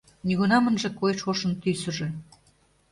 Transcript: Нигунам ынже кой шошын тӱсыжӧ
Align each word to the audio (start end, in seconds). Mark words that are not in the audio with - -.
Нигунам 0.27 0.63
ынже 0.69 0.89
кой 0.99 1.13
шошын 1.21 1.51
тӱсыжӧ 1.61 2.07